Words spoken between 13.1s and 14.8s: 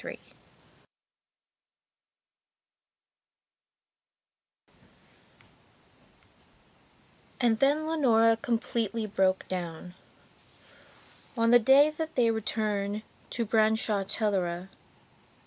to Branshaw Teleragh.